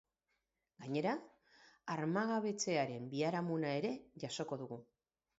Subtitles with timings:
[0.83, 1.09] Gainera,
[1.95, 3.91] armagabetzearen biharamuna ere
[4.25, 4.79] jasoko dugu.